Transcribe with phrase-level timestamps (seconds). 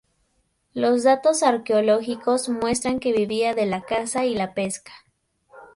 [0.73, 4.91] Los datos arqueológicos muestran que vivían de la caza y la pesca.